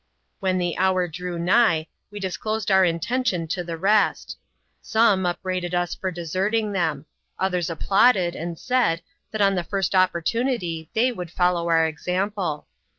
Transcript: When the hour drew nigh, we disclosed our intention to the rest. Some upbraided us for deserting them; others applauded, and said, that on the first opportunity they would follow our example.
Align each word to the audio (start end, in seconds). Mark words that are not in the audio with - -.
When 0.39 0.57
the 0.57 0.79
hour 0.79 1.07
drew 1.07 1.37
nigh, 1.37 1.85
we 2.09 2.19
disclosed 2.19 2.71
our 2.71 2.83
intention 2.83 3.47
to 3.49 3.63
the 3.63 3.77
rest. 3.77 4.35
Some 4.81 5.27
upbraided 5.27 5.75
us 5.75 5.93
for 5.93 6.09
deserting 6.09 6.71
them; 6.71 7.05
others 7.37 7.69
applauded, 7.69 8.35
and 8.35 8.57
said, 8.57 9.03
that 9.29 9.41
on 9.41 9.53
the 9.53 9.63
first 9.63 9.93
opportunity 9.93 10.89
they 10.95 11.11
would 11.11 11.29
follow 11.29 11.69
our 11.69 11.85
example. 11.85 12.65